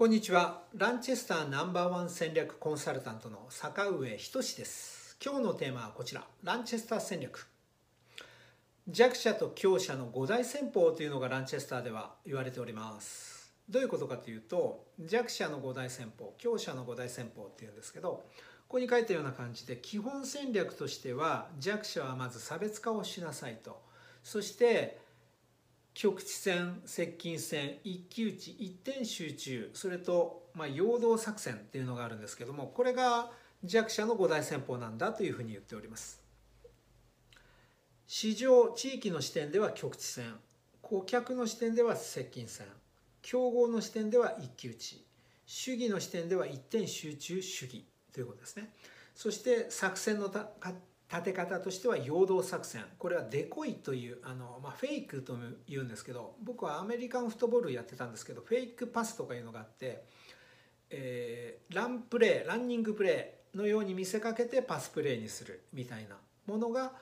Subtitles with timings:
[0.00, 0.62] こんにちは。
[0.78, 5.18] ランチェスターナンバーワン戦略コンサルタントの坂上仁です。
[5.22, 6.24] 今日のテーマはこちら。
[6.42, 7.46] ランチェスター戦略。
[8.88, 13.52] 弱者と強者の五大戦法というのがランチェスターでは言われております。
[13.68, 18.22] どういうことかというと弱者の五大戦法強者の五大戦法っていうんですけどこ
[18.68, 23.82] こに書いたような感じで基本戦略としては弱者はまず差別化をしなさいと。
[24.24, 25.09] そして
[25.94, 29.70] 局地戦接近戦一騎打ち一点集中。
[29.74, 33.30] それと、まあ、陽動作戦っていうのがあるんですけどもこれが
[33.64, 36.20] 弱者の五大戦法なんだというふうに言っております。
[38.06, 40.34] 市場地域の視点では局地戦
[40.82, 42.66] 顧客の視点では接近戦
[43.22, 45.04] 競合の視点では一騎打ち
[45.46, 48.72] 主義の視点では一点集中主義ということですね。
[49.14, 50.28] そして作戦の
[51.10, 52.84] 立て方としては陽動作戦。
[52.98, 55.36] これはデコイというあの、まあ、フェイクと
[55.68, 60.04] 言うんですけど僕はアメリカンフットボールやってたんですけどフェイクパスとかいうのがあって、
[60.90, 66.92] えー、ランプレーランニングプレーのように見せかけてパスプレーにするみたいなものが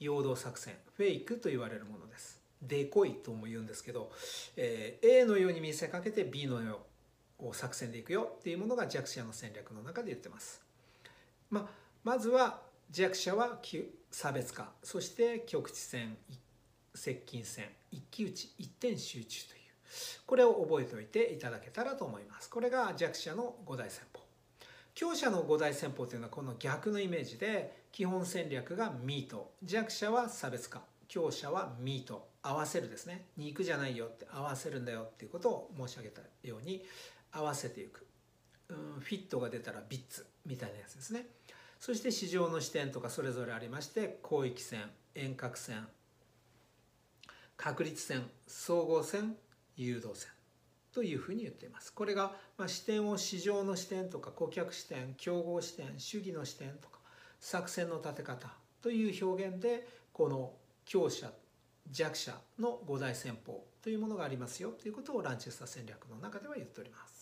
[0.00, 0.74] 陽動作戦。
[0.96, 2.40] フェイクと言われるものです。
[2.60, 4.10] デコイとも言うんですけど、
[4.56, 6.80] えー、A のように見せかけて B のよ
[7.40, 10.62] うを作戦でいくよっていうものが弱者の戦略の中で言ってます、
[11.50, 11.68] ま、
[12.04, 12.60] まずは
[12.92, 13.58] 弱者は
[14.10, 16.16] 差別化そして局地戦
[16.94, 19.62] 接近戦一騎打ち一点集中という
[20.26, 22.48] これを覚えておいていただけたらと思います。
[22.50, 24.20] これが弱者の五大戦法。
[24.94, 29.52] 強者の五大戦法というのはこの逆のイメージで基本戦略がミート。
[29.62, 30.82] 弱者は差別化。
[31.08, 32.28] 強者はミート。
[32.42, 33.26] 合わせるですね。
[33.36, 36.84] 肉じゃないよって合わせるんだよっていうことを申し上げたように
[37.30, 38.06] 合わせていく、
[38.68, 41.26] うん、フィットが出たらビッツみたいなやつですね。
[41.82, 44.82] そして市場の視点とかそれぞれありまして広域線
[45.16, 45.84] 遠隔線
[47.56, 49.34] 確率線総合線
[49.76, 50.30] 誘導線
[50.94, 57.00] というふうに言っていますこれが、ま視点を市場の視点とか顧客視点競合視点主義の視点とか
[57.40, 58.46] 作戦の立て方
[58.80, 60.52] という表現でこの
[60.84, 61.32] 強者
[61.90, 67.21] 弱者の五大戦法というものがありますよということをランチェスター戦略の中では言っております。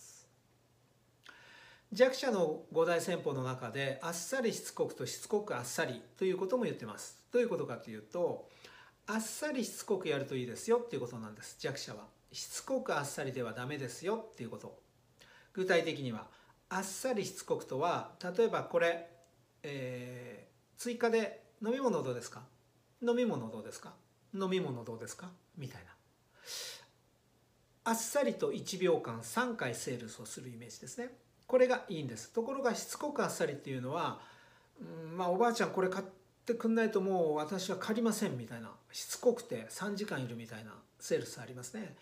[1.93, 7.17] 弱者の五大戦法の中であっさりしつこくとしつこくあっさりということも言ってます。
[7.33, 8.47] どういうことかというと
[9.07, 11.57] あっさりしつこくやるといいですよっていうことなんです。
[11.59, 12.05] 弱者は。
[12.31, 14.79] しつこくあっさりではダメですよっていうこと。
[15.51, 16.27] 具体的には
[16.69, 19.09] あっさりしつこくとは例えばこれ、
[19.63, 22.43] えー、追加で飲み物どうですか？
[23.05, 23.93] 飲み物どうですか？
[24.33, 25.29] 飲み物どうですか？
[25.57, 25.91] みたいな。
[27.83, 31.09] あっさりと1秒間3回セールスをするイメージですね。
[31.51, 32.31] これがいいんです。
[32.31, 34.21] ところがしつこくあっさりっていうのは、
[34.79, 36.05] うん、まあおばあちゃんこれ買っ
[36.45, 38.71] てくんないともう私は借りませんみたいな。
[38.93, 41.97] しつこくて3時間いるみたいなセールスありますね。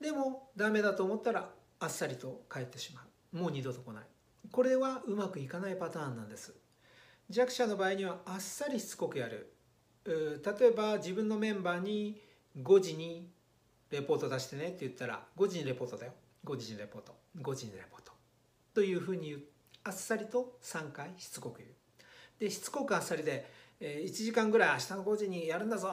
[0.00, 3.36] でもダメだと思ったらあっさりと帰ってしまう。
[3.36, 4.04] もう二度と来ない。
[4.50, 6.52] これはうまくいかないパターンなんです。
[7.28, 9.52] 弱者の場合にはあっさりしつこくやる。
[10.04, 12.20] 例えば自分のメンバーに
[12.60, 13.30] 5時に
[13.92, 16.12] レポート出してねって言ったら5時にレポートだよ。
[16.44, 17.14] 5時にレポート。
[17.40, 18.19] 5時にレポート。
[18.74, 19.36] というふうに
[19.84, 21.70] あっさりと3回しつこく言う。
[22.38, 23.50] でしつこくあっさりで、
[23.80, 25.88] え1時間ぐらい明日の5時にやるんだぞ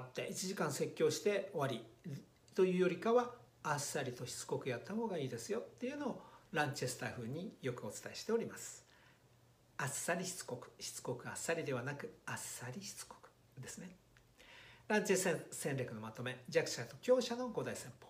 [0.00, 1.84] って1時間説教して終わり。
[2.54, 3.30] というよりかは
[3.62, 6.22] あっさりとしつこくやった方がいいですよっていうのを
[6.52, 8.84] ランチェスター風によくお伝えしております。
[9.76, 13.30] あっさりしつこくしつこくあっさりではなくあっさりしつこく
[13.60, 13.90] ですね。
[14.88, 18.08] ランチェス戦略のまとめ弱者と強者の五大戦法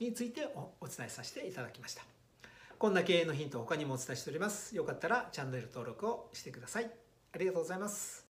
[0.00, 0.46] について
[0.80, 2.21] お伝えさせていただきました。
[2.82, 4.74] こんな経営のヒント他にもお伝えしております。
[4.74, 6.90] よかったらチャンネル登録をしてください。
[7.32, 8.26] ありがとうございます。